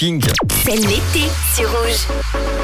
[0.00, 0.22] King.
[0.64, 2.06] C'est l'été sur Rouge.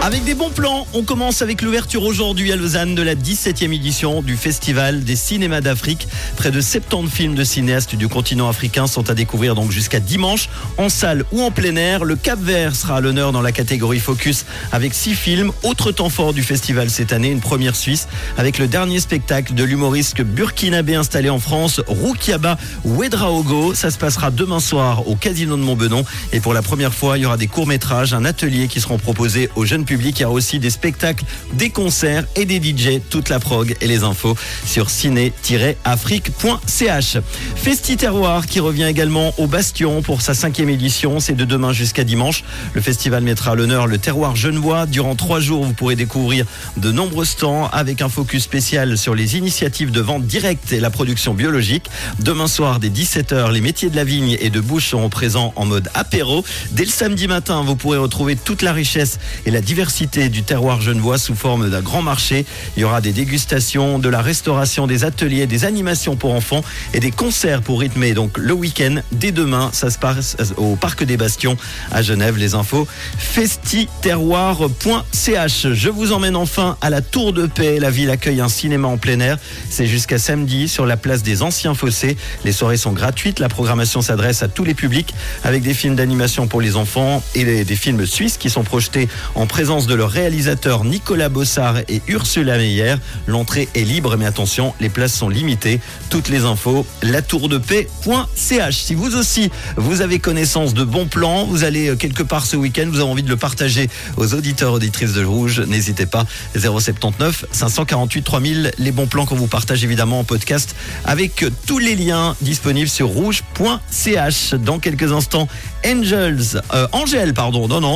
[0.00, 4.22] Avec des bons plans, on commence avec l'ouverture aujourd'hui à Lausanne de la 17e édition
[4.22, 6.06] du Festival des cinémas d'Afrique.
[6.36, 10.48] Près de 70 films de cinéastes du continent africain sont à découvrir donc jusqu'à dimanche
[10.76, 12.04] en salle ou en plein air.
[12.04, 15.50] Le Cap Vert sera à l'honneur dans la catégorie Focus avec six films.
[15.64, 18.06] Autre temps fort du festival cette année, une première suisse
[18.36, 23.74] avec le dernier spectacle de l'humoriste burkinabé installé en France, Roukiaba Ouedraogo.
[23.74, 27.22] Ça se passera demain soir au Casino de Montbenon et pour la première fois, il
[27.22, 30.18] y aura des courts-métrages, un atelier qui seront proposés au jeune public.
[30.18, 31.24] Il y aura aussi des spectacles,
[31.54, 33.00] des concerts et des DJ.
[33.10, 37.18] Toute la prog et les infos sur ciné-afrique.ch.
[37.56, 41.20] Festi Terroir qui revient également au Bastion pour sa cinquième édition.
[41.20, 42.44] C'est de demain jusqu'à dimanche.
[42.74, 44.86] Le festival mettra à l'honneur le terroir genevois.
[44.86, 46.46] Durant trois jours, vous pourrez découvrir
[46.76, 50.90] de nombreux stands avec un focus spécial sur les initiatives de vente directe et la
[50.90, 51.88] production biologique.
[52.18, 55.64] Demain soir, dès 17h, les métiers de la vigne et de bouche seront présents en
[55.64, 56.44] mode apéro.
[56.72, 60.80] Dès le samedi matin, vous pourrez retrouver toute la richesse et la diversité du terroir
[60.80, 62.44] genevois sous forme d'un grand marché.
[62.76, 66.98] Il y aura des dégustations, de la restauration, des ateliers, des animations pour enfants et
[66.98, 68.96] des concerts pour rythmer donc le week-end.
[69.12, 71.56] Dès demain, ça se passe au Parc des Bastions
[71.92, 72.38] à Genève.
[72.38, 75.66] Les infos festiterroir.ch.
[75.74, 77.78] Je vous emmène enfin à la Tour de Paix.
[77.78, 79.38] La ville accueille un cinéma en plein air.
[79.70, 82.16] C'est jusqu'à samedi sur la place des Anciens Fossés.
[82.44, 83.38] Les soirées sont gratuites.
[83.38, 86.95] La programmation s'adresse à tous les publics avec des films d'animation pour les enfants
[87.34, 92.00] et des, films suisses qui sont projetés en présence de leurs réalisateurs Nicolas Bossard et
[92.08, 92.94] Ursula Meyer.
[93.26, 95.80] L'entrée est libre, mais attention, les places sont limitées.
[96.08, 98.74] Toutes les infos, latourdepaix.ch.
[98.74, 102.56] Si vous aussi, vous avez connaissance de bons plans, vous allez euh, quelque part ce
[102.56, 106.24] week-end, vous avez envie de le partager aux auditeurs, auditrices de Rouge, n'hésitez pas.
[106.56, 111.94] 079 548 3000, les bons plans qu'on vous partage évidemment en podcast avec tous les
[111.94, 114.54] liens disponibles sur rouge.ch.
[114.54, 115.46] Dans quelques instants,
[115.86, 117.88] Angels, euh, Angèle, pardon, non, non,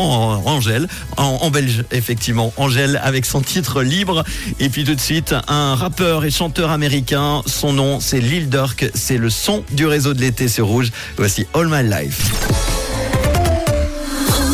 [0.46, 4.24] Angèle, en, en belge, effectivement, Angèle avec son titre libre.
[4.60, 8.90] Et puis tout de suite, un rappeur et chanteur américain, son nom c'est Lil Durk,
[8.94, 10.90] c'est le son du réseau de l'été sur Rouge.
[11.16, 12.69] Voici All My Life.